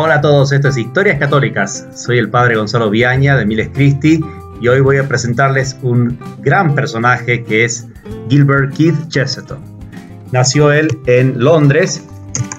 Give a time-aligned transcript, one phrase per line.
[0.00, 1.88] Hola a todos, esto es Historias Católicas.
[1.92, 4.24] Soy el padre Gonzalo Viaña de Miles Christi
[4.60, 7.88] y hoy voy a presentarles un gran personaje que es
[8.28, 9.58] Gilbert Keith Chesterton.
[10.30, 12.06] Nació él en Londres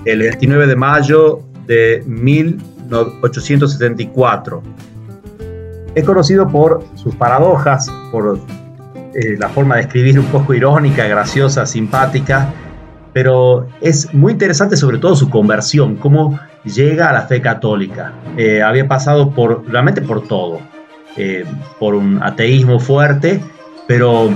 [0.03, 4.61] el 29 de mayo de 1874.
[5.95, 8.37] Es conocido por sus paradojas, por
[9.13, 12.53] eh, la forma de escribir un poco irónica, graciosa, simpática,
[13.13, 18.13] pero es muy interesante sobre todo su conversión, cómo llega a la fe católica.
[18.37, 20.61] Eh, había pasado por, realmente por todo,
[21.17, 21.45] eh,
[21.79, 23.41] por un ateísmo fuerte,
[23.87, 24.29] pero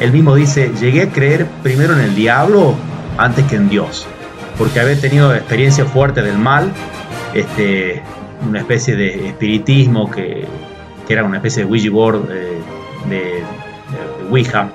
[0.00, 2.74] él mismo dice, llegué a creer primero en el diablo
[3.18, 4.06] antes que en Dios,
[4.58, 6.70] porque había tenido experiencia fuerte del mal,
[7.34, 8.02] este,
[8.46, 10.46] una especie de espiritismo que,
[11.06, 12.58] que era una especie de Ouija board, eh,
[13.08, 14.68] de, de, Ouija,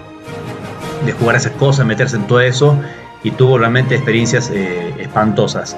[1.05, 2.77] de jugar esas cosas, meterse en todo eso,
[3.23, 5.75] y tuvo realmente experiencias espantosas.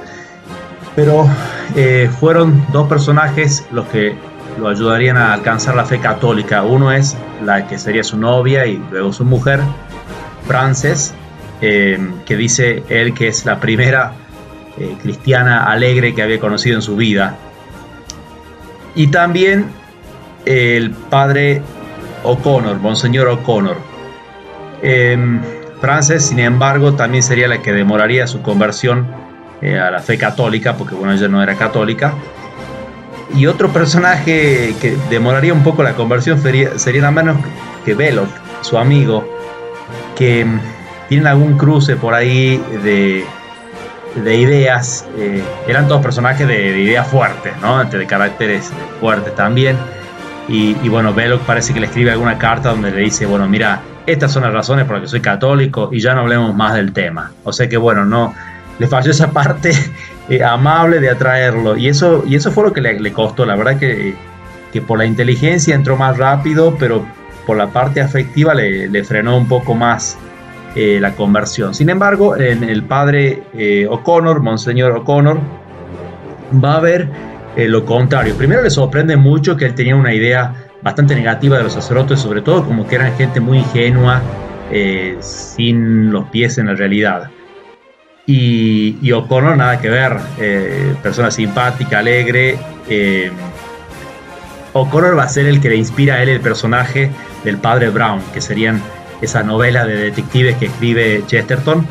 [0.99, 1.29] Pero
[1.77, 4.15] eh, fueron dos personajes los que
[4.59, 6.63] lo ayudarían a alcanzar la fe católica.
[6.63, 9.61] Uno es la que sería su novia y luego su mujer,
[10.45, 11.13] Frances,
[11.61, 14.11] eh, que dice él que es la primera
[14.77, 17.37] eh, cristiana alegre que había conocido en su vida.
[18.93, 19.67] Y también
[20.43, 21.61] el padre
[22.25, 23.77] O'Connor, Monseñor O'Connor.
[25.79, 29.07] Frances, sin embargo, también sería la que demoraría su conversión
[29.61, 32.13] eh, a la fe católica, porque bueno, ella no era católica.
[33.35, 37.37] Y otro personaje que demoraría un poco la conversión sería, nada menos
[37.85, 38.29] que Belloc,
[38.61, 39.27] su amigo,
[40.15, 40.59] que mm,
[41.09, 43.25] tienen algún cruce por ahí de,
[44.15, 45.05] de ideas.
[45.17, 47.83] Eh, eran todos personajes de, ideas fuertes, ¿no?
[47.83, 49.77] De caracteres fuertes también.
[50.47, 53.81] Y, y, bueno, Belloc parece que le escribe alguna carta donde le dice, bueno, mira,
[54.07, 56.93] estas son las razones por las que soy católico y ya no hablemos más del
[56.93, 57.31] tema.
[57.43, 58.33] O sea que bueno, no,
[58.79, 59.71] le falló esa parte
[60.29, 61.77] eh, amable de atraerlo.
[61.77, 63.45] Y eso, y eso fue lo que le, costó.
[63.45, 64.15] La verdad que,
[64.73, 67.05] que, por la inteligencia entró más rápido, pero
[67.45, 70.17] por la parte afectiva le, frenó un poco más
[70.75, 71.75] eh, la conversión.
[71.75, 75.39] Sin embargo, en el padre eh, O'Connor, Monseñor O'Connor,
[76.63, 77.07] va a ver
[77.57, 78.35] lo contrario.
[78.35, 82.41] Primero le sorprende mucho que él tenía una idea bastante negativa de los sacerdotes, sobre
[82.41, 84.21] todo como que eran gente muy ingenua,
[85.19, 87.29] sin los pies en la realidad.
[88.31, 92.59] Y, O'Connor nada que ver, eh, persona simpática, alegre.
[92.87, 93.31] Eh,
[94.73, 97.09] O'Connor va a ser el que le inspira a él el personaje
[97.43, 98.83] del padre Brown, que serían
[99.19, 101.87] esa novela de detectives que escribe Chesterton,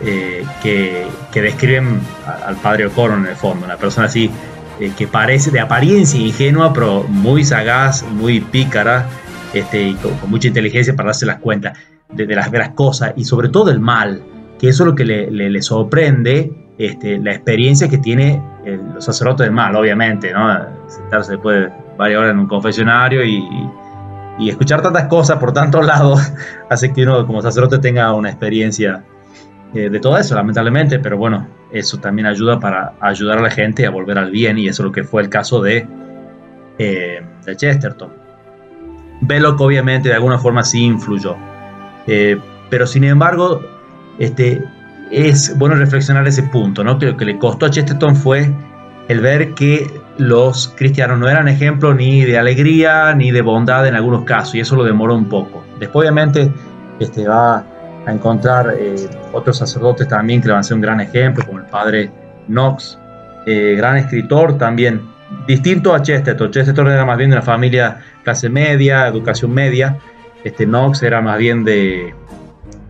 [0.00, 2.00] eh, que, describen
[2.46, 4.30] al padre O'Connor en el fondo, una persona así
[4.96, 9.04] que parece de apariencia ingenua, pero muy sagaz, muy pícara,
[9.52, 11.76] este, y con, mucha inteligencia para darse las cuentas
[12.08, 14.22] de, las, de las cosas y sobre todo del mal
[14.62, 18.40] que eso es lo que le, sorprende, este, la experiencia que tiene
[18.94, 20.56] los sacerdotes del mal, obviamente, ¿no?
[20.86, 23.44] Sentarse después de varias horas en un confesionario y,
[24.48, 26.32] escuchar tantas cosas por tantos lados
[26.70, 29.02] hace que uno como sacerdote tenga una experiencia
[29.74, 33.84] eh, de todo eso, lamentablemente, pero bueno, eso también ayuda para ayudar a la gente
[33.84, 35.88] a volver al bien y eso es lo que fue el caso de,
[36.78, 38.10] eh, de Chesterton.
[39.22, 41.36] Belloc obviamente de alguna forma sí influyó,
[42.06, 42.38] eh,
[42.70, 43.60] pero sin embargo
[44.18, 44.62] este,
[45.10, 46.98] es bueno reflexionar ese punto, ¿no?
[46.98, 48.50] Que lo que le costó a Chesterton fue
[49.08, 53.94] el ver que los cristianos no eran ejemplo ni de alegría ni de bondad en
[53.94, 55.64] algunos casos, y eso lo demoró un poco.
[55.78, 56.50] Después, obviamente,
[56.98, 57.64] este, va
[58.06, 61.58] a encontrar eh, otros sacerdotes también que le van a ser un gran ejemplo, como
[61.58, 62.10] el padre
[62.48, 62.98] Knox,
[63.46, 65.02] eh, gran escritor también,
[65.46, 66.50] distinto a Chesterton.
[66.50, 69.98] Chesterton era más bien de una familia clase media, educación media,
[70.44, 72.14] este Knox era más bien de,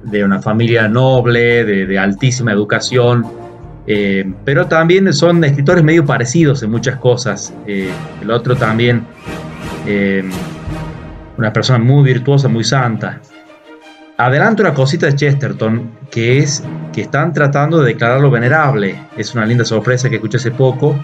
[0.05, 3.27] de una familia noble, de, altísima educación,
[3.87, 7.53] eh, pero también son escritores medio parecidos en muchas cosas.
[7.67, 7.91] Eh,
[8.21, 9.05] el otro también,
[9.87, 10.25] eh,
[11.37, 13.21] una persona muy virtuosa, muy santa.
[14.17, 16.63] Adelanto una cosita de Chesterton, que es
[16.93, 18.97] que están tratando de declararlo venerable.
[19.17, 21.03] Es una linda sorpresa que escuché hace poco,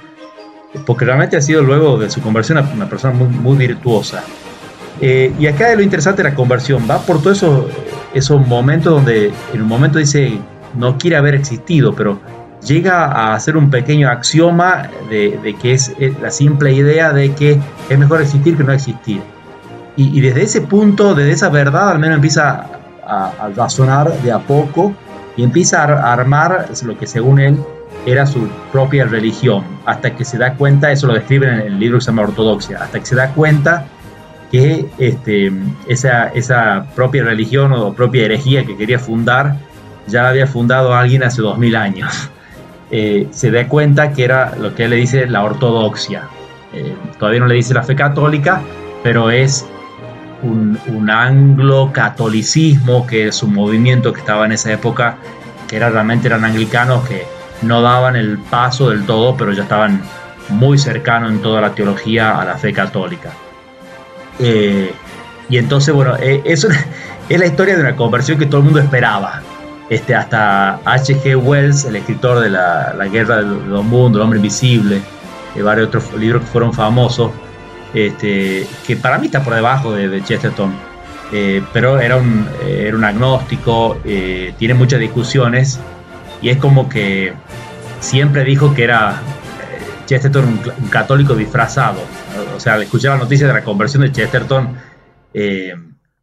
[0.87, 4.23] porque realmente ha sido luego de su conversión una, persona muy, virtuosa.
[5.01, 7.69] y acá lo interesante de la conversión, va por todo eso
[8.19, 10.39] esos momentos donde en un momento dice
[10.75, 12.21] no quiere haber existido, pero
[12.65, 17.99] llega a ser un pequeño axioma de, que es la simple idea de que es
[17.99, 19.23] mejor existir que no existir.
[19.97, 22.67] Y, desde ese punto, desde esa verdad, al menos empieza
[23.05, 24.93] a, razonar de a poco
[25.37, 27.59] y empieza a armar lo que según él
[28.07, 31.99] era su propia religión, hasta que se da cuenta, eso lo describe en el libro
[31.99, 33.87] que se llama Ortodoxia, hasta que se da cuenta
[34.51, 35.53] que este,
[35.87, 39.57] esa, esa propia religión o propia herejía que quería fundar
[40.07, 42.31] ya la había fundado alguien hace dos mil años.
[42.91, 46.29] eh, se da cuenta que era lo que él le dice la ortodoxia.
[46.73, 48.63] Eh, todavía no le dice la fe católica,
[49.03, 49.67] pero es
[50.43, 55.17] un, un anglo-catolicismo, que es un movimiento que estaba en esa época,
[55.67, 57.27] que era, realmente eran anglicanos que
[57.63, 60.03] no daban el paso del todo, pero ya estaban
[60.49, 63.33] muy cercanos en toda la teología a la fe católica.
[64.39, 64.93] Eh,
[65.49, 66.67] y entonces, bueno, es,
[67.29, 69.43] es la historia de una conversión que todo el mundo esperaba.
[69.91, 71.37] Este, hasta H.G.
[71.37, 75.01] Wells, el escritor de la, Guerra del, Mundo, El Hombre Invisible,
[75.55, 77.33] y varios otros libros que fueron famosos,
[77.95, 80.75] este, que para mí está por debajo de, Chesterton,
[81.33, 85.81] eh, pero era un, era un agnóstico, eh, tiene muchas discusiones
[86.41, 87.33] y es como que
[88.01, 92.01] siempre dijo que era eh, Chesterton un, católico disfrazado.
[92.59, 94.77] O sea, al escuchar la noticia de la conversión de Chesterton,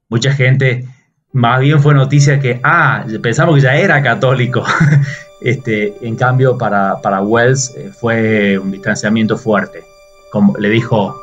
[0.10, 0.86] mucha gente
[1.32, 4.64] más bien fue noticia que, ah, pensamos que ya era católico.
[5.42, 9.84] este, en cambio, para, para Wells eh, fue un distanciamiento fuerte.
[10.32, 11.14] Como le dijo,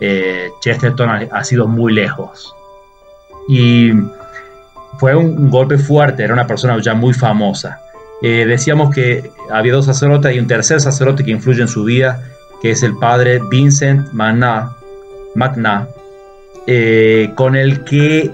[0.00, 2.52] eh, Chesterton ha, sido muy lejos.
[3.48, 3.92] Y
[4.98, 7.80] fue un, golpe fuerte, era una persona ya muy famosa.
[8.20, 12.20] Eh, decíamos que había dos sacerdotes y un tercer sacerdote que influye en su vida,
[12.62, 14.74] que es el padre Vincent Magna,
[15.34, 15.88] Magna
[17.34, 18.30] con el que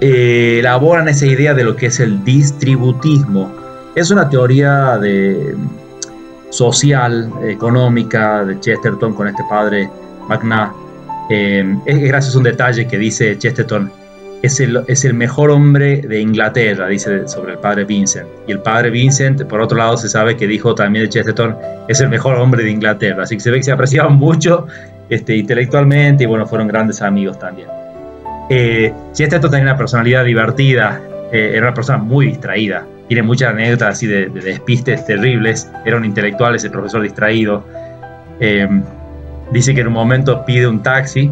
[0.00, 3.52] eh, elaboran esa idea de lo que es el distributismo.
[3.94, 5.54] Es una teoría de,
[6.50, 9.90] social, económica de Chesterton con este padre
[10.26, 10.72] Magna.
[11.28, 13.92] Eh, gracias a un detalle que dice Chesterton,
[14.42, 18.26] es el, es el mejor hombre de Inglaterra, dice sobre el padre Vincent.
[18.46, 21.56] Y el padre Vincent, por otro lado, se sabe que dijo también de Chesterton,
[21.88, 23.24] es el mejor hombre de Inglaterra.
[23.24, 24.66] Así que se ve que se apreciaban mucho
[25.08, 27.68] este, intelectualmente y bueno, fueron grandes amigos también.
[28.48, 31.00] Eh, Chesterton tenía una personalidad divertida,
[31.32, 36.04] eh, era una persona muy distraída, tiene muchas anécdotas así de, despistes terribles, era un
[36.04, 37.64] intelectual, ese profesor distraído.
[38.40, 38.68] Eh,
[39.52, 41.30] dice que en un momento pide un taxi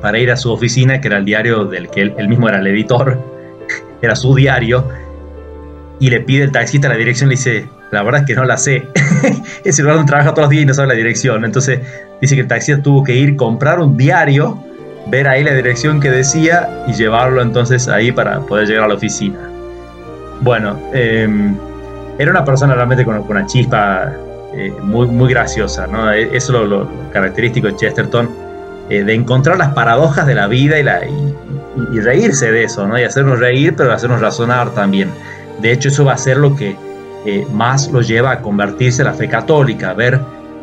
[0.00, 2.66] para ir a su oficina, que era el diario del que él, mismo era el
[2.66, 3.18] editor,
[4.02, 4.88] era su diario,
[6.00, 8.56] y le pide el taxista la dirección, le dice, la verdad es que no la
[8.56, 8.86] sé.
[9.64, 11.44] Ese lugar donde trabaja todos los días y no sabe la dirección.
[11.44, 11.80] Entonces
[12.20, 14.62] dice que el taxista tuvo que ir, comprar un diario
[15.10, 18.94] ver ahí la dirección que decía y llevarlo entonces ahí para poder llegar a la
[18.94, 19.38] oficina.
[20.40, 21.56] Bueno, em,
[22.18, 24.12] era una persona realmente con, una chispa
[24.54, 26.12] eh, muy, muy graciosa, ¿no?
[26.12, 28.28] E, eso es lo, característico de Chesterton,
[28.90, 32.98] eh, de encontrar las paradojas de la vida y, reírse de eso, ¿no?
[32.98, 35.10] Y hacernos reír, pero hacernos razonar también.
[35.60, 36.76] De hecho, eso va a ser lo que
[37.24, 40.20] eh, más lo lleva a convertirse en la fe católica, ver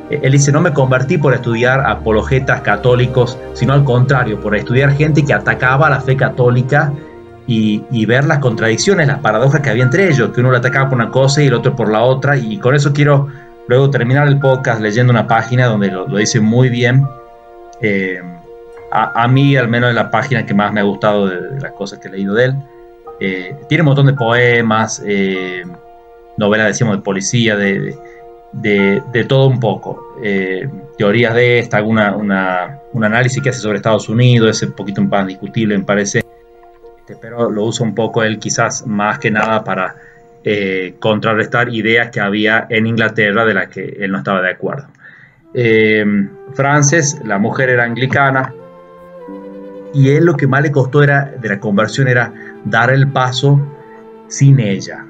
[0.09, 5.25] él dice, no me convertí por estudiar apologetas católicos, sino al contrario, por estudiar gente
[5.25, 6.93] que atacaba la fe católica
[7.47, 10.99] y, ver las contradicciones, las paradojas que había entre ellos, que uno lo atacaba por
[10.99, 12.37] una cosa y el otro por la otra.
[12.37, 13.27] Y con eso quiero
[13.67, 17.07] luego terminar el podcast leyendo una página donde lo, dice muy bien.
[17.81, 18.21] Eh,
[18.91, 21.99] a, mí, al menos, es la página que más me ha gustado de, las cosas
[21.99, 22.55] que he leído de él.
[23.19, 25.63] Eh, tiene un montón de poemas, eh,
[26.37, 27.97] novelas, decíamos, de policía, de
[28.53, 30.15] de, todo un poco.
[30.97, 35.27] Teorías de esta, alguna, un análisis que hace sobre Estados Unidos, es un poquito más
[35.27, 36.19] discutible, me parece,
[36.99, 39.95] este, pero lo usa un poco él quizás más que nada para
[40.99, 44.87] contrarrestar ideas que había en Inglaterra de las que él no estaba de acuerdo.
[45.55, 46.05] Eh,
[46.53, 48.53] Frances, la mujer era anglicana,
[49.93, 52.33] y él lo que más le costó era, de la conversión era
[52.65, 53.61] dar el paso
[54.27, 55.05] sin ella.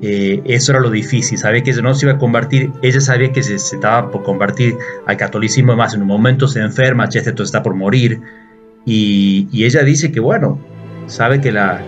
[0.00, 3.30] Eh, eso era lo difícil, sabía que ella no se iba a convertir, ella sabía
[3.32, 7.62] que se, estaba por convertir al catolicismo, más en un momento se enferma, Chesterton está
[7.62, 8.20] por morir,
[8.84, 10.58] y, ella dice que bueno,
[11.06, 11.82] sabe que la,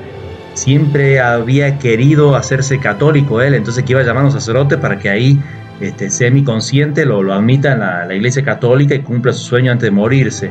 [0.55, 4.99] siempre había querido hacerse católico él, entonces que iba a llamar a un sacerdote para
[4.99, 5.41] que ahí
[5.81, 9.91] este, semi-consciente lo, lo admita en la, iglesia católica y cumpla su sueño antes de
[9.91, 10.51] morirse.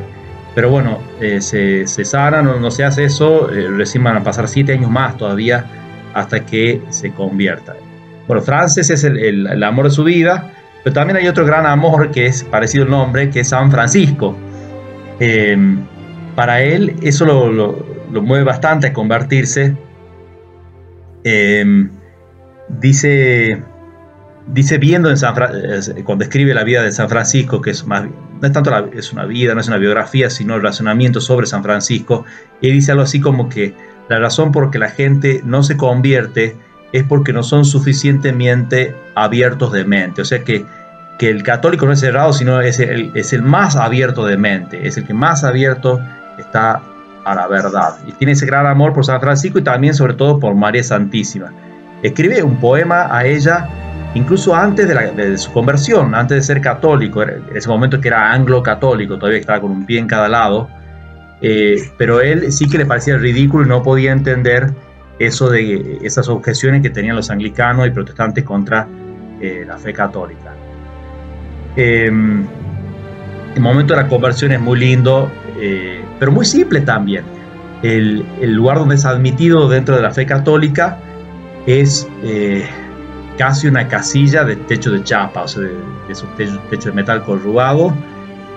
[0.54, 4.48] Pero bueno, eh, se, se, sana, no, se hace eso, eh, recién van a pasar
[4.48, 5.66] siete años más todavía
[6.14, 7.76] hasta que se convierta.
[8.26, 12.26] Bueno, Frances es el, amor de su vida, pero también hay otro gran amor que
[12.26, 14.36] es parecido el nombre, que es San Francisco.
[15.20, 15.84] Em,
[16.34, 17.86] para él eso lo,
[18.20, 19.76] mueve bastante a convertirse.
[21.24, 21.90] Em,
[22.68, 23.62] dice,
[24.52, 25.34] dice viendo en San
[26.04, 29.24] cuando escribe la vida de San Francisco, que es más, no es tanto es una
[29.24, 32.24] vida, no es una biografía, sino el razonamiento sobre San Francisco,
[32.60, 33.74] y dice algo así como que
[34.08, 36.56] la razón por que la gente no se convierte
[36.92, 40.22] es porque no son suficientemente abiertos de mente.
[40.22, 40.64] O sea que,
[41.18, 44.86] que el católico no es cerrado, sino es el, es el más abierto de mente,
[44.88, 46.00] es el que más abierto
[46.38, 46.80] está
[47.24, 47.96] a la verdad.
[48.06, 51.52] Y tiene ese gran amor por San Francisco y también sobre todo por María Santísima.
[52.02, 53.68] Escribe un poema a ella
[54.14, 59.16] incluso antes de, su conversión, antes de ser católico, en ese momento que era anglo-católico,
[59.18, 60.68] todavía estaba con un pie en cada lado,
[61.40, 64.72] eh, pero él sí que le parecía ridículo y no podía entender
[65.18, 68.88] eso de esas objeciones que tenían los anglicanos y protestantes contra
[69.40, 70.54] eh, la fe católica.
[71.76, 72.44] Em,
[73.54, 77.24] el momento de la conversión es muy lindo, eh, pero muy simple también.
[77.82, 80.98] El, lugar donde es admitido dentro de la fe católica
[81.66, 82.08] es
[83.38, 87.94] casi una casilla de techo de chapa, o sea, de, de techo, de metal corrugado,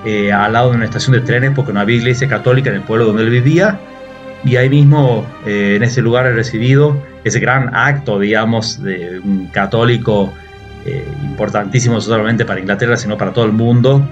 [0.03, 2.81] eh, al lado de una estación de trenes, porque no había iglesia católica en el
[2.81, 3.79] pueblo donde él vivía,
[4.43, 9.47] y ahí mismo, eh, en ese lugar, he recibido ese gran acto, digamos, de un
[9.53, 10.33] católico
[10.85, 14.05] eh, importantísimo, no solamente para Inglaterra, sino para todo el mundo,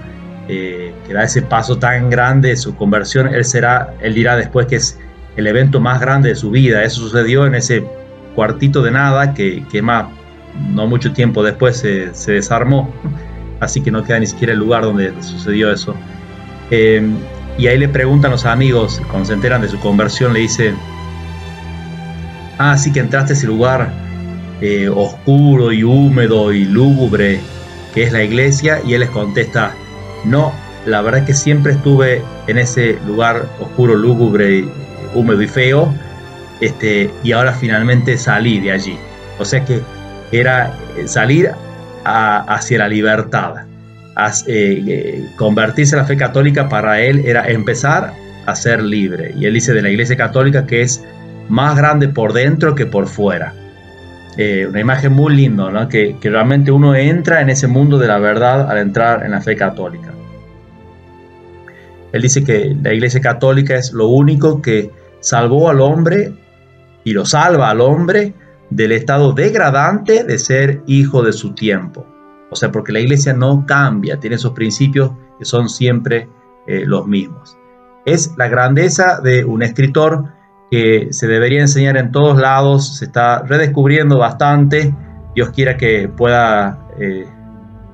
[0.46, 3.32] que da ese paso tan grande de su conversión.
[3.32, 4.98] Él, será, él dirá después que es
[5.36, 6.82] el evento más grande de su vida.
[6.82, 7.84] Eso sucedió en ese
[8.34, 10.06] cuartito de nada que, que más
[10.72, 12.92] no mucho tiempo después se, desarmó,
[13.60, 15.94] así que no queda ni siquiera el lugar donde sucedió eso.
[16.70, 17.16] Em,
[17.58, 20.74] y ahí le preguntan los amigos, cuando se enteran de su conversión, le dice,
[22.58, 23.92] ah, sí que entraste a ese lugar
[24.60, 27.40] eh, oscuro y húmedo y lúgubre
[27.94, 29.74] que es la iglesia, y él les contesta,
[30.24, 30.52] no,
[30.86, 34.64] la verdad es que siempre estuve en ese lugar oscuro, lúgubre,
[35.14, 35.92] húmedo y feo,
[36.60, 38.96] este, y ahora finalmente salí de allí.
[39.38, 39.80] O sea que
[40.32, 41.50] era eh, salir
[42.04, 43.66] hacia la libertad.
[44.46, 48.12] Eh, eh, convertirse en la fe católica para él era empezar
[48.46, 49.34] a ser libre.
[49.36, 51.04] Y él dice de la iglesia católica que es
[51.48, 53.54] más grande por dentro que por fuera.
[54.68, 55.88] una imagen muy linda, ¿no?
[55.88, 59.40] que, que realmente uno entra en ese mundo de la verdad al entrar en la
[59.40, 60.12] fe católica.
[62.12, 66.32] Él dice que la iglesia católica es lo único que salvó al hombre
[67.04, 68.34] y lo salva al hombre
[68.70, 72.06] del estado degradante de ser hijo de su tiempo.
[72.50, 76.28] O sea, porque la iglesia no cambia, tiene esos principios que son siempre
[76.66, 77.56] eh, los mismos.
[78.04, 80.24] Es la grandeza de un escritor
[80.70, 84.94] que se debería enseñar en todos lados, se está redescubriendo bastante.
[85.34, 87.26] Dios quiera que pueda eh,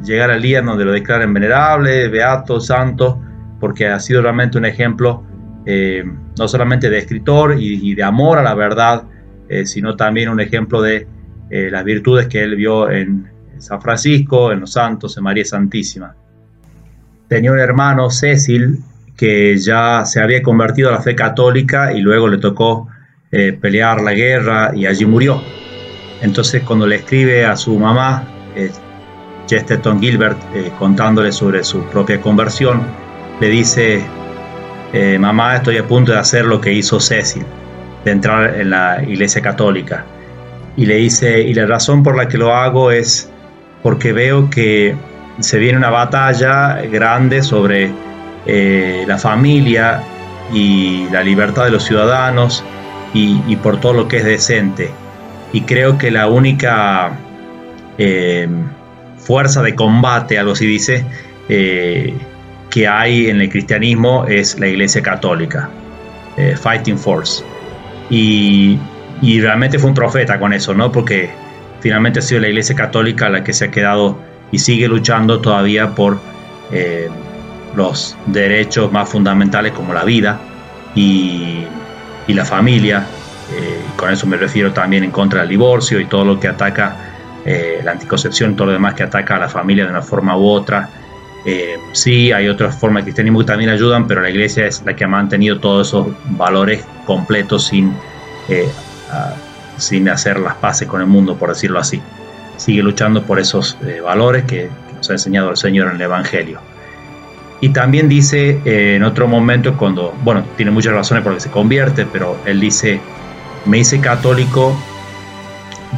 [0.02, 3.20] llegar al día donde lo declaren venerable, beato, santo,
[3.60, 5.22] porque ha sido realmente un ejemplo
[5.64, 6.04] eh,
[6.38, 9.04] no solamente de escritor y de amor a la verdad,
[9.48, 11.06] eh, sino también un ejemplo de
[11.50, 16.14] eh, las virtudes que él vio en San Francisco, en los santos, en María Santísima.
[17.28, 18.80] Tenía un hermano, Cecil,
[19.16, 22.88] que ya se había convertido a la fe católica y luego le tocó
[23.30, 25.40] eh, pelear la guerra y allí murió.
[26.22, 28.26] Entonces cuando le escribe a su mamá,
[29.46, 30.38] Chesterton Gilbert,
[30.78, 32.82] contándole sobre su propia conversión,
[33.38, 34.02] le dice,
[35.20, 37.44] mamá, estoy a punto de hacer lo que hizo Cecil
[38.06, 40.04] de entrar en la iglesia católica.
[40.76, 43.28] Y le dice, y la razón por la que lo hago es
[43.82, 44.94] porque veo que
[45.40, 47.90] se viene una batalla grande sobre
[48.46, 50.02] eh, la familia
[50.52, 52.62] y la libertad de los ciudadanos
[53.12, 54.90] y, por todo lo que es decente.
[55.52, 57.10] Y creo que la única
[57.98, 58.46] eh,
[59.18, 61.04] fuerza de combate, algo así dice,
[61.48, 62.14] eh,
[62.70, 65.70] que hay en el cristianismo es la iglesia católica,
[66.60, 67.42] Fighting Force.
[68.10, 68.78] Y,
[69.40, 70.92] realmente fue un profeta con eso, ¿no?
[70.92, 71.30] Porque
[71.80, 74.18] finalmente ha sido la Iglesia Católica la que se ha quedado
[74.52, 76.20] y sigue luchando todavía por
[76.70, 77.08] eh,
[77.74, 80.40] los derechos más fundamentales como la vida
[80.94, 81.64] y,
[82.28, 83.06] la familia.
[83.52, 86.96] Eh, con eso me refiero también en contra del divorcio y todo lo que ataca
[87.44, 90.46] eh, la anticoncepción todo lo demás que ataca a la familia de una forma u
[90.48, 90.88] otra.
[91.92, 95.04] Sí, hay otras formas de cristianismo que también ayudan, pero la iglesia es la que
[95.04, 97.94] ha mantenido todos esos valores completo sin,
[98.48, 98.68] eh,
[99.76, 102.02] sin hacer las paces con el mundo, por decirlo así.
[102.56, 106.58] Sigue luchando por esos eh, valores que, nos ha enseñado el Señor en el Evangelio.
[107.60, 112.06] Y también dice eh, en otro momento, cuando, bueno, tiene muchas razones por se convierte,
[112.06, 113.00] pero él dice,
[113.66, 114.76] me hice católico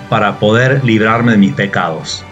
[0.09, 2.25] para poder librarme de mis pecados.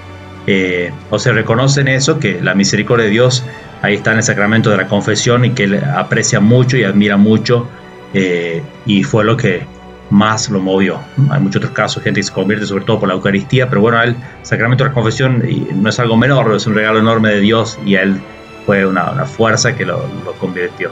[1.11, 3.45] O sea, reconocen eso, que la misericordia de Dios
[3.83, 7.17] ahí está en el sacramento de la confesión y que él aprecia mucho y admira
[7.17, 7.69] mucho
[8.15, 9.67] eh, y fue lo que
[10.11, 11.01] más lo movió.
[11.31, 14.01] Hay muchos otros casos, gente que se convierte sobre todo por la Eucaristía, pero bueno,
[14.03, 15.43] el sacramento de la confesión
[15.75, 18.21] no es algo menor, es un regalo enorme de Dios y a él
[18.65, 20.05] fue una, fuerza que lo,
[20.39, 20.91] convirtió.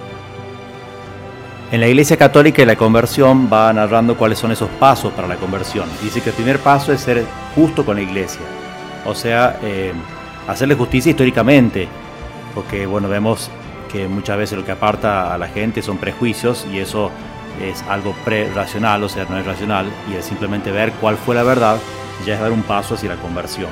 [1.73, 5.89] En la Iglesia Católica la conversión va narrando cuáles son esos pasos para la conversión.
[6.03, 8.43] Dice que el primer paso es ser justo con la Iglesia,
[9.05, 9.93] o sea, eh,
[10.49, 11.89] hacerle justicia históricamente,
[12.55, 13.51] porque bueno, vemos
[13.91, 17.11] que muchas veces lo que aparta a la gente son prejuicios y eso
[17.63, 21.45] es algo pre-racional, o sea, no es racional, y es simplemente ver cuál fue la
[21.45, 21.79] verdad,
[22.27, 23.71] ya es dar un paso hacia la conversión.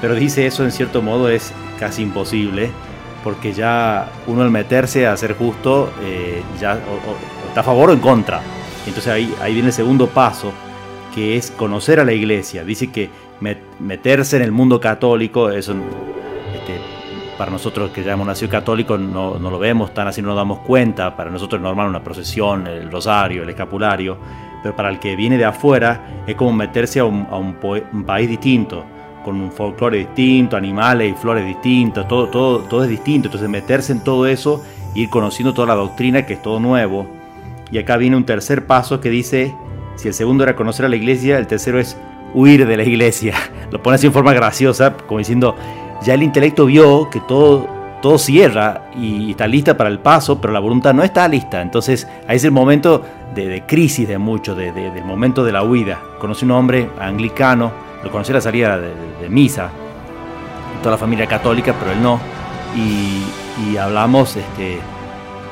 [0.00, 2.70] pero dice eso en cierto modo es casi imposible,
[3.22, 6.78] porque ya uno al meterse a ser justo, eh, ya
[7.48, 8.40] está a favor o en contra.
[8.86, 10.52] Entonces ahí, ahí viene el segundo paso,
[11.14, 12.64] que es conocer a la iglesia.
[12.64, 13.10] Dice que
[13.40, 15.72] meterse en el mundo católico, eso
[16.54, 16.78] este,
[17.38, 20.36] para nosotros que ya hemos nacido católicos no, no, lo vemos tan así, no nos
[20.36, 21.16] damos cuenta.
[21.16, 24.18] Para nosotros es normal una procesión, el rosario, el escapulario,
[24.62, 28.28] pero para el que viene de afuera es como meterse a un, a un país
[28.28, 28.84] distinto
[29.24, 33.28] con un folclore distinto, animales y flores distintos, todo, todo, todo es distinto.
[33.28, 34.62] Entonces meterse en todo eso,
[34.94, 37.06] ir conociendo toda la doctrina, que es todo nuevo.
[37.70, 39.54] Y acá viene un tercer paso que dice,
[39.96, 41.96] si el segundo era conocer a la iglesia, el tercero es
[42.34, 43.34] huir de la iglesia.
[43.70, 45.54] Lo pone así en forma graciosa, como diciendo,
[46.02, 47.68] ya el intelecto vio que todo,
[48.00, 51.60] todo cierra y está lista para el paso, pero la voluntad no está lista.
[51.60, 53.02] Entonces ahí es el momento
[53.34, 56.00] de, crisis de mucho, de, del momento de la huida.
[56.18, 57.72] Conocí un hombre anglicano,
[58.02, 59.70] lo conocí a la salida de, misa,
[60.82, 62.20] toda la familia católica, pero él no.
[62.76, 64.78] Y, hablamos, este,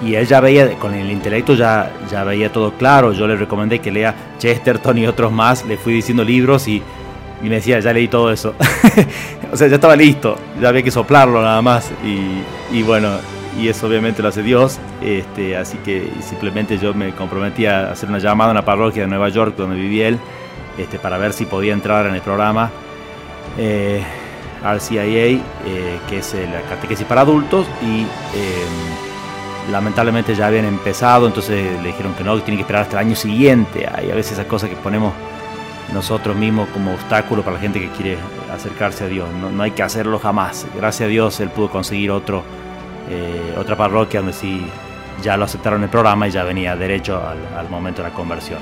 [0.00, 3.12] y él ya veía, con el intelecto ya, ya veía todo claro.
[3.12, 6.82] Yo le recomendé que lea Chesterton y otros más, le fui diciendo libros y,
[7.42, 8.54] me decía, ya leí todo eso.
[9.52, 11.90] o sea, ya estaba listo, ya había que soplarlo nada más.
[12.72, 13.10] Y, bueno,
[13.58, 14.78] y eso obviamente lo hace Dios.
[15.02, 19.08] Este, así que simplemente yo me comprometí a hacer una llamada a una parroquia de
[19.08, 20.18] Nueva York donde vivía él
[20.78, 22.70] este, para ver si podía entrar en el programa
[23.56, 24.02] eh,
[24.62, 25.40] RCIA, eh,
[26.08, 29.07] que es la catequesis para adultos, y em,
[29.70, 33.06] lamentablemente ya habían empezado, entonces le dijeron que no, que tiene que esperar hasta el
[33.06, 33.88] año siguiente.
[33.92, 35.12] Hay a veces esas cosas que ponemos
[35.92, 38.18] nosotros mismos como obstáculo para la gente que quiere
[38.52, 39.28] acercarse a Dios.
[39.32, 40.66] No, hay que hacerlo jamás.
[40.76, 42.42] Gracias a Dios él pudo conseguir otro,
[43.10, 44.66] eh, otra parroquia donde sí
[45.22, 47.20] ya lo aceptaron el programa y ya venía derecho
[47.56, 48.60] al momento de la conversión.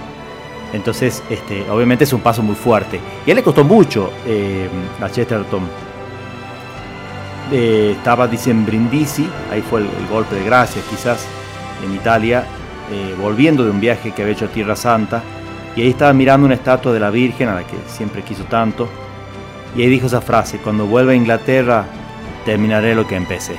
[0.72, 3.00] Entonces, este, obviamente es un paso muy fuerte.
[3.25, 4.68] Y a él le costó mucho eh,
[5.00, 5.62] a Chesterton.
[7.52, 11.26] Eh, estaba, dice, en Brindisi, ahí fue el, golpe de gracia, quizás,
[11.84, 12.44] en Italia,
[12.90, 15.23] eh, volviendo de un viaje que había hecho a Tierra Santa.
[15.76, 18.88] Y ahí estaba mirando una estatua de la Virgen, a la que siempre quiso tanto.
[19.76, 21.84] Y ahí dijo esa frase, cuando vuelva a Inglaterra,
[22.44, 23.56] terminaré lo que empecé.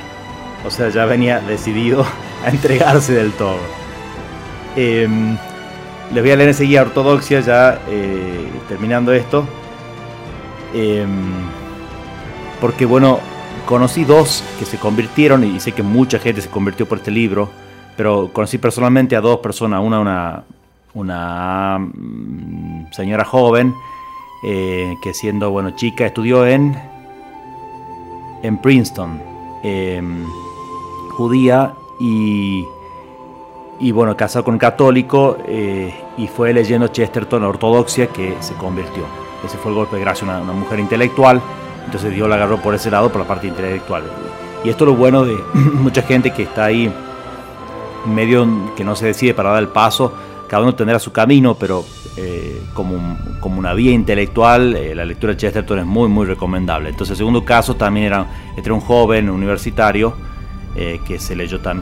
[0.66, 2.06] O sea, ya venía decidido
[2.46, 3.60] a entregarse del todo.
[4.76, 5.38] Em,
[6.14, 9.48] les voy a leer enseguida Ortodoxia, ya eh, terminando esto.
[10.74, 11.10] Em,
[12.60, 13.20] porque bueno,
[13.68, 17.50] conocí dos que se convirtieron y sé que mucha gente se convirtió por este libro,
[17.98, 20.44] pero conocí personalmente a dos personas, una, una,
[20.94, 23.76] una mm, señora joven
[24.46, 26.76] eh, que siendo bueno chica estudió en,
[28.42, 29.22] en Princeton,
[29.64, 30.26] em,
[31.12, 32.64] judía y
[33.80, 39.04] y bueno, casado con un católico eh, y fue leyendo Chesterton Ortodoxia que se convirtió.
[39.46, 41.40] Ese fue el golpe de gracia, una, una, mujer intelectual,
[41.88, 44.04] entonces Dios la agarró por ese lado, por la parte intelectual.
[44.64, 46.94] Y esto es lo bueno de mucha gente que está ahí,
[48.06, 48.46] medio
[48.76, 50.14] que no se decide para dar el paso,
[50.50, 51.86] cada uno tendrá su camino, pero
[52.18, 56.90] eh, como, como una vía intelectual, eh, la lectura de Chesterton es muy, muy recomendable.
[56.90, 58.26] Entonces, el segundo caso también era
[58.58, 60.14] entre un joven universitario,
[60.76, 61.82] eh, que se leyó, eh,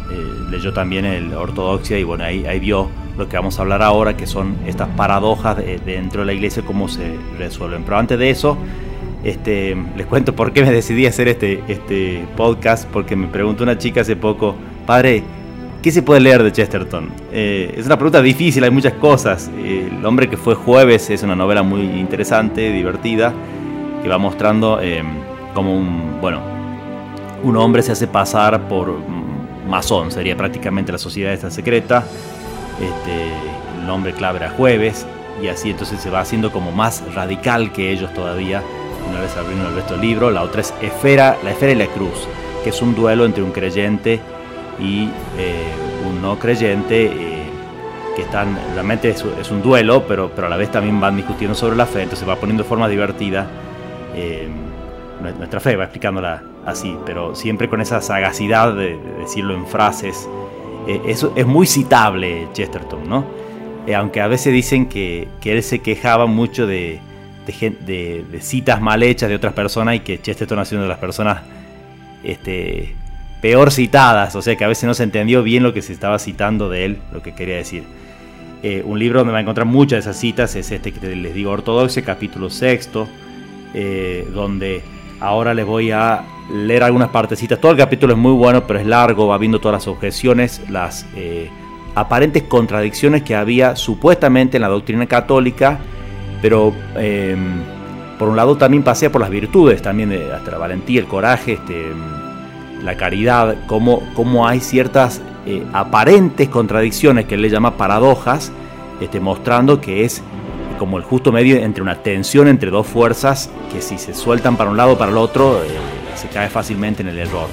[0.51, 4.15] leyó también el Ortodoxia y bueno, ahí, ahí vio lo que vamos a hablar ahora,
[4.15, 7.83] que son estas paradojas dentro de la iglesia, cómo se resuelven.
[7.83, 8.57] Pero antes de eso,
[9.25, 13.63] este, les cuento por qué me decidí a hacer este, este podcast, porque me preguntó
[13.63, 15.23] una chica hace poco, padre,
[15.81, 17.09] ¿qué se puede leer de Chesterton?
[17.33, 19.49] Eh, es una pregunta difícil, hay muchas cosas.
[19.57, 23.33] el hombre que fue jueves es una novela muy interesante, divertida,
[24.01, 24.79] que va mostrando
[25.53, 26.39] como un, bueno,
[27.43, 28.95] un hombre se hace pasar por
[29.67, 32.03] masón, sería prácticamente la sociedad esta secreta.
[32.79, 33.27] Este,
[33.79, 35.05] el nombre clave era Jueves,
[35.41, 38.61] y así entonces se va haciendo como más radical que ellos todavía.
[39.09, 41.87] Una vez abriendo el resto del libro, la otra es Esfera, la esfera y la
[41.87, 42.27] cruz,
[42.63, 44.19] que es un duelo entre un creyente
[44.79, 45.71] y eh,
[46.07, 47.43] un no creyente, eh,
[48.15, 51.75] que están, realmente es, un duelo, pero, pero a la vez también van discutiendo sobre
[51.75, 53.47] la fe, entonces va poniendo de forma divertida.
[54.15, 54.49] Eh,
[55.37, 60.27] nuestra fe, va explicándola así, pero siempre con esa sagacidad de, decirlo en frases.
[60.87, 63.25] Eh, eso es muy citable Chesterton, ¿no?
[63.87, 66.99] Eh, aunque a veces dicen que, él se quejaba mucho de,
[67.45, 70.99] de, citas mal hechas de otras personas y que Chesterton ha sido una de las
[70.99, 71.41] personas
[72.23, 72.95] este,
[73.41, 76.19] peor citadas, o sea que a veces no se entendió bien lo que se estaba
[76.19, 77.83] citando de él, lo que quería decir.
[78.63, 81.33] Eh, un libro donde va a encontrar muchas de esas citas es este que les
[81.33, 83.07] digo, Ortodoxia, capítulo sexto,
[84.33, 84.81] donde
[85.19, 87.59] Ahora les voy a leer algunas partecitas.
[87.59, 91.05] Todo el capítulo es muy bueno, pero es largo, va viendo todas las objeciones, las
[91.15, 91.49] eh,
[91.95, 95.79] aparentes contradicciones que había supuestamente en la doctrina católica,
[96.45, 97.63] pero em,
[98.19, 101.87] por un lado también pasea por las virtudes, también hasta la valentía, el coraje, este,
[102.83, 108.51] la caridad, cómo, cómo hay ciertas eh, aparentes contradicciones que él le llama paradojas,
[109.01, 110.21] este, mostrando que es
[110.77, 114.69] como el justo medio entre una tensión entre dos fuerzas que si se sueltan para
[114.69, 115.67] un lado o para el otro eh,
[116.13, 117.47] se cae fácilmente en el error.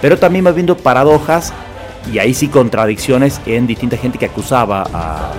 [0.00, 1.52] Pero también va viendo paradojas
[2.12, 5.30] y ahí sí contradicciones en distinta gente que acusaba a,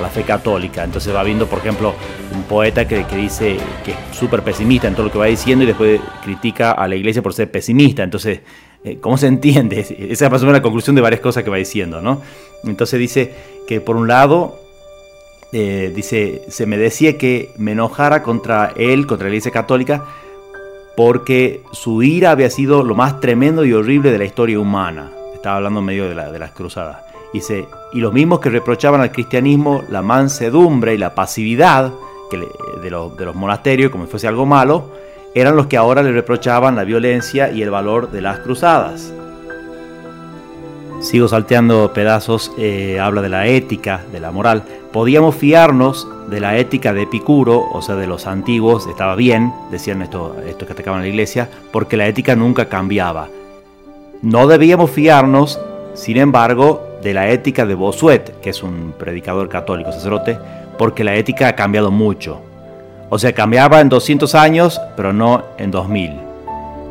[0.00, 0.84] la fe católica.
[0.84, 1.94] Entonces va viendo, por ejemplo,
[2.34, 5.66] un poeta que, dice que es súper pesimista en todo lo que va diciendo y
[5.66, 8.02] después critica a la iglesia por ser pesimista.
[8.02, 8.40] Entonces,
[8.84, 9.80] eh, ¿cómo se entiende?
[10.10, 12.22] Esa es más o menos la conclusión de varias cosas que va diciendo, ¿no?
[12.64, 13.34] Entonces dice
[13.66, 14.58] que por un lado
[15.52, 20.04] eh, dice, se me decía que me enojara contra él, contra la Iglesia Católica,
[20.96, 25.12] porque su ira había sido lo más tremendo y horrible de la historia humana.
[25.34, 26.98] Estaba hablando en medio de, las cruzadas.
[27.32, 31.92] Dice, y los mismos que reprochaban al cristianismo la mansedumbre y la pasividad
[32.30, 34.90] de, los, monasterios, como si fuese algo malo,
[35.34, 39.12] eran los que ahora le reprochaban la violencia y el valor de las cruzadas.
[41.00, 44.64] Sigo salteando pedazos, eh, habla de la ética, de la moral.
[44.92, 50.00] Podíamos fiarnos de la ética de Epicuro, o sea, de los antiguos, estaba bien, decían
[50.00, 53.28] estos, que atacaban la iglesia, porque la ética nunca cambiaba.
[54.22, 55.60] No debíamos fiarnos,
[55.94, 60.36] sin embargo, de la ética de Bosuet, que es un predicador católico, sacerdote,
[60.76, 62.40] porque la ética ha cambiado mucho.
[63.10, 66.14] O sea, cambiaba en 200 años, pero no en 2000.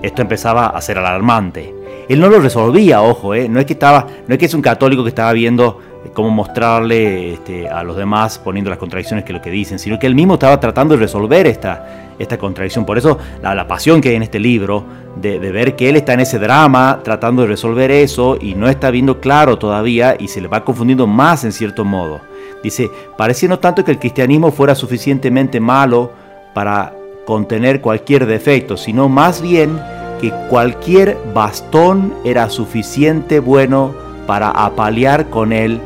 [0.01, 1.75] Esto empezaba a ser alarmante.
[2.07, 3.49] Él no lo resolvía, ojo, ¿eh?
[3.49, 5.81] no, es que estaba, no es que es un católico que estaba viendo
[6.13, 10.07] cómo mostrarle este, a los demás poniendo las contradicciones que lo que dicen, sino que
[10.07, 12.85] él mismo estaba tratando de resolver esta, esta contradicción.
[12.85, 16.19] Por eso la, pasión que hay en este libro, de, ver que él está en
[16.21, 20.47] ese drama tratando de resolver eso y no está viendo claro todavía y se le
[20.47, 22.21] va confundiendo más en cierto modo.
[22.63, 26.11] Dice, parecía no tanto que el cristianismo fuera suficientemente malo
[26.53, 26.93] para
[27.25, 29.79] contener cualquier defecto, sino más bien
[30.21, 33.93] que cualquier bastón era suficiente bueno
[34.27, 35.79] para apalear con él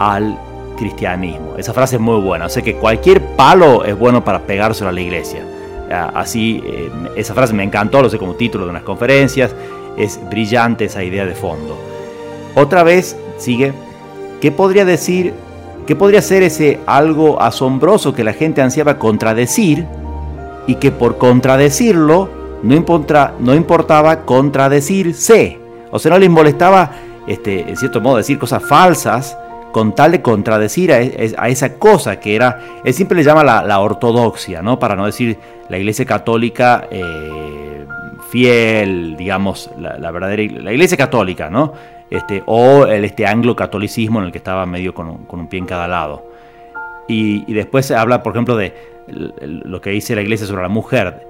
[0.00, 0.38] al
[0.76, 1.54] cristianismo.
[1.56, 4.92] Esa frase es muy buena, o sea que cualquier palo es bueno para pegárselo a
[4.92, 5.44] la iglesia.
[5.90, 9.54] Ah, así, eh, esa frase me encantó, lo sé como título de unas conferencias,
[9.96, 11.78] es brillante esa idea de fondo.
[12.54, 13.72] Otra vez sigue,
[14.40, 15.32] ¿qué podría decir,
[15.86, 19.86] qué podría ser ese algo asombroso que la gente ansiaba contradecir
[20.66, 22.28] y que por contradecirlo
[22.62, 22.84] no,
[23.38, 25.58] no importaba contradecirse.
[25.90, 26.90] O sea, no les molestaba,
[27.26, 29.36] este, en cierto modo, decir cosas falsas
[29.76, 34.62] con tal de contradecir a, esa cosa que era, él siempre le llama la, ortodoxia,
[34.62, 34.78] ¿no?
[34.78, 35.36] Para no decir
[35.68, 37.84] la iglesia católica eh,
[38.30, 41.74] fiel, digamos, la, verdadera la iglesia católica, ¿no?
[42.08, 45.86] Este, o el este anglo-catolicismo en el que estaba medio con un, pie en cada
[45.86, 46.24] lado.
[47.06, 48.72] Y después se habla, por ejemplo, de
[49.08, 51.28] lo que dice la iglesia sobre la mujer.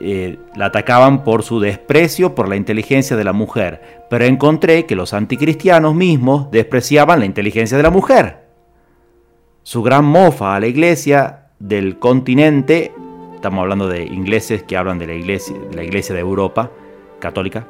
[0.00, 4.96] Eh, la atacaban por su desprecio por la inteligencia de la mujer, pero encontré que
[4.96, 8.48] los anticristianos mismos despreciaban la inteligencia de la mujer.
[9.62, 12.92] Su gran mofa a la iglesia del continente,
[13.36, 16.70] estamos hablando de ingleses que hablan de la iglesia de, la iglesia de Europa
[17.20, 17.66] católica,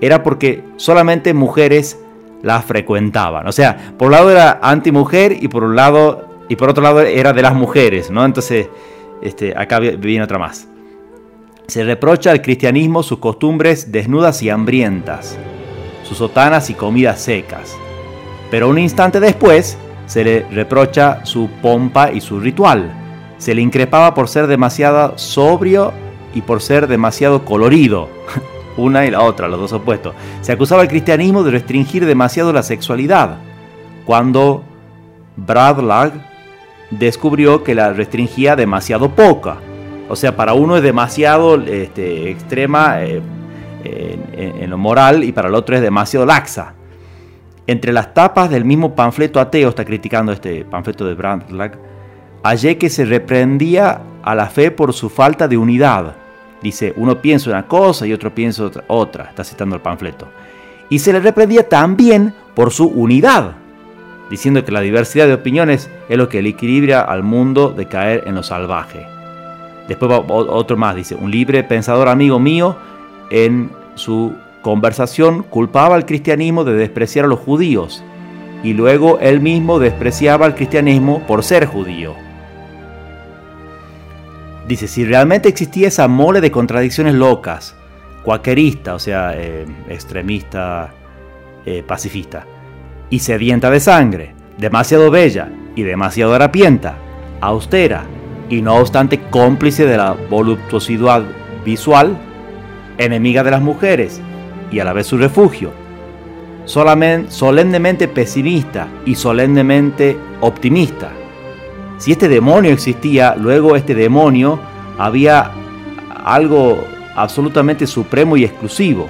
[0.00, 2.00] era porque solamente mujeres
[2.42, 3.46] la frecuentaban.
[3.46, 7.00] O sea, por un lado era anti-mujer y por un lado y por otro lado
[7.02, 8.24] era de las mujeres, ¿no?
[8.24, 8.68] Entonces,
[9.22, 10.68] este, acá viene otra más.
[11.66, 15.36] Se reprocha al cristianismo sus costumbres desnudas y hambrientas,
[16.04, 17.76] sus sotanas y comidas secas.
[18.52, 19.76] Pero un instante después
[20.06, 22.92] se le reprocha su pompa y su ritual.
[23.38, 25.92] Se le increpaba por ser demasiado sobrio
[26.34, 28.08] y por ser demasiado colorido.
[28.76, 30.14] Una y la otra, los dos opuestos.
[30.42, 33.38] Se acusaba al cristianismo de restringir demasiado la sexualidad,
[34.04, 34.62] cuando
[35.34, 36.12] Bradlag
[36.90, 39.56] descubrió que la restringía demasiado poca.
[40.08, 43.20] O sea, para uno es demasiado este, extrema eh,
[43.84, 46.74] en, lo moral y para el otro es demasiado laxa.
[47.66, 51.78] Entre las tapas del mismo panfleto ateo, está criticando este panfleto de Brandlag,
[52.44, 56.14] hallé que se reprendía a la fe por su falta de unidad.
[56.62, 60.28] Dice, uno piensa una cosa y otro piensa otra, otra, está citando el panfleto.
[60.88, 63.56] Y se le reprendía también por su unidad,
[64.30, 68.22] diciendo que la diversidad de opiniones es lo que le equilibra al mundo de caer
[68.26, 69.15] en lo salvaje.
[69.88, 72.76] Después otro más, dice, un libre pensador amigo mío
[73.30, 78.02] en su conversación culpaba al cristianismo de despreciar a los judíos
[78.64, 82.14] y luego él mismo despreciaba al cristianismo por ser judío.
[84.66, 87.76] Dice, si realmente existía esa mole de contradicciones locas,
[88.24, 90.92] cuaquerista, o sea, eh, extremista,
[91.64, 92.44] eh, pacifista,
[93.08, 96.96] y sedienta de sangre, demasiado bella y demasiado harapienta,
[97.40, 98.04] austera,
[98.48, 101.22] y no obstante cómplice de la voluptuosidad
[101.64, 102.16] visual,
[102.98, 104.20] enemiga de las mujeres
[104.70, 105.72] y a la vez su refugio,
[106.64, 111.10] solemnemente pesimista y solemnemente optimista.
[111.98, 114.58] Si este demonio existía, luego este demonio
[114.98, 115.50] había
[116.24, 116.78] algo
[117.14, 119.08] absolutamente supremo y exclusivo.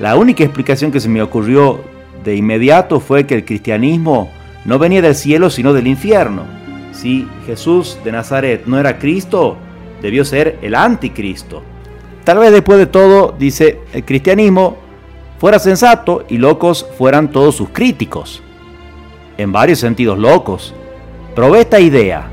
[0.00, 1.80] La única explicación que se me ocurrió
[2.24, 4.30] de inmediato fue que el cristianismo
[4.64, 6.57] no venía del cielo sino del infierno.
[7.00, 9.56] Si Jesús de Nazaret no era Cristo,
[10.02, 11.62] debió ser el anticristo.
[12.24, 14.76] Tal vez después de todo, dice, el cristianismo
[15.38, 18.42] fuera sensato y locos fueran todos sus críticos.
[19.36, 20.74] En varios sentidos locos.
[21.36, 22.30] Probé esta idea,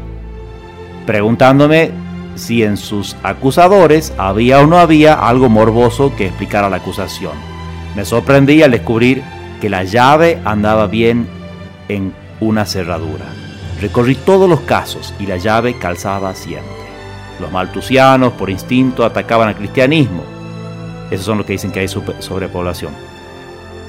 [1.05, 1.91] preguntándome
[2.33, 7.33] si en sus acusadores había o no había algo morboso que explicara la acusación.
[7.95, 9.21] Me sorprendí al descubrir
[9.61, 11.27] que la llave andaba bien
[11.87, 13.44] en una cerradura.
[13.81, 16.71] Recorrí todos los casos y la llave calzaba siempre.
[17.39, 20.23] Los maltusianos, por instinto, atacaban al cristianismo.
[21.11, 22.93] Esos son los que dicen que hay sobrepoblación.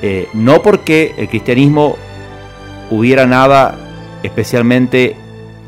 [0.03, 1.97] Eh, no porque el cristianismo
[2.91, 3.77] hubiera nada
[4.23, 5.17] especialmente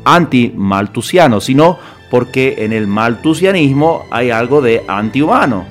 [0.05, 1.79] anti-maltusiano, sino
[2.09, 5.65] porque en el maltusianismo hay algo de antihumano.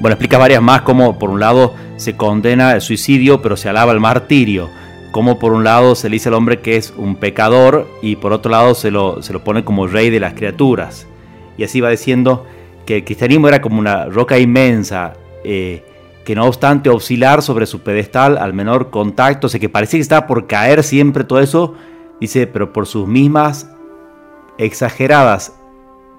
[0.00, 3.92] Bueno, explica varias más como por un lado se condena el suicidio, pero se alaba
[3.92, 4.70] el martirio.
[5.12, 8.32] Como por un lado se le dice al hombre que es un pecador y por
[8.32, 11.06] otro lado se lo, se lo pone como rey de las criaturas.
[11.58, 12.46] Y así va diciendo
[12.86, 15.84] que el cristianismo era como una roca inmensa, eh,
[16.24, 20.26] que no obstante oscilar sobre su pedestal al menor contacto, o que parecía que estaba
[20.26, 21.74] por caer siempre todo eso,
[22.20, 23.68] dice, pero por sus mismas
[24.58, 25.54] exageradas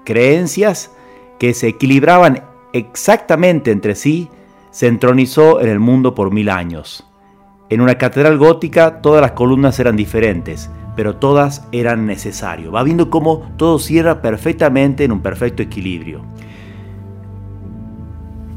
[0.04, 0.90] creencias
[1.38, 4.28] que se equilibraban exactamente entre sí,
[4.70, 7.04] se entronizó en el mundo por mil años.
[7.72, 12.68] En una catedral gótica todas las columnas eran diferentes, pero todas eran necesarias.
[12.70, 16.20] Va viendo cómo todo cierra perfectamente en un perfecto equilibrio.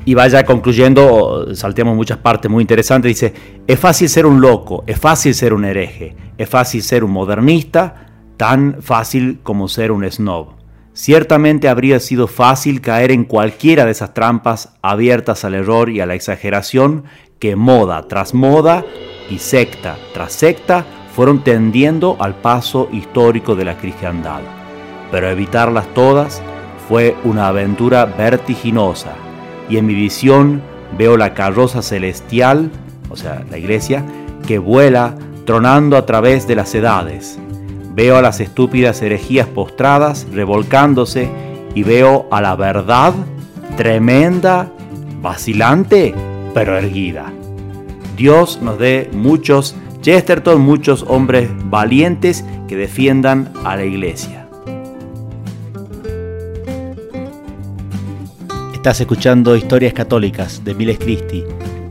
[0.04, 3.34] Y vaya concluyendo, salteamos muchas partes muy interesantes, dice,
[3.66, 8.08] es fácil ser un loco, es fácil ser un hereje, es fácil ser un modernista,
[8.36, 10.56] tan fácil como ser un snob.
[10.92, 16.06] Ciertamente habría sido fácil caer en cualquiera de esas trampas abiertas al error y a
[16.06, 17.04] la exageración
[17.40, 18.84] que moda tras moda
[19.30, 24.42] y secta tras secta fueron tendiendo al paso histórico de la cristiandad.
[25.12, 26.42] Pero evitarlas todas
[26.88, 29.14] fue una aventura vertiginosa
[29.70, 30.62] y en mi visión
[30.98, 32.70] veo la carroza celestial,
[33.10, 34.06] o sea, la iglesia,
[34.46, 37.40] que vuela tronando a través de las edades
[37.96, 41.30] Veo a las estúpidas herejías postradas, revolcándose,
[41.76, 43.14] y veo a la verdad
[43.78, 44.70] tremenda,
[45.22, 46.14] vacilante,
[46.56, 47.32] pero erguida.
[48.18, 54.48] Dios nos dé muchos Chesterton, muchos hombres valientes que defiendan a la iglesia.
[58.74, 61.44] Estás escuchando Historias Católicas de Miles Christi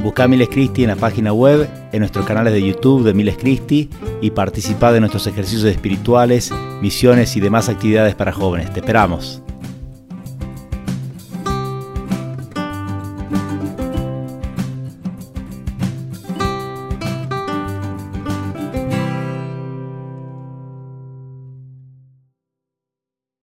[0.05, 3.88] Busca Miles Christi en la página web, en nuestros canales de YouTube de Miles Christi
[4.20, 8.70] y participa de nuestros ejercicios espirituales, misiones y demás actividades para jóvenes.
[8.74, 9.43] Te esperamos.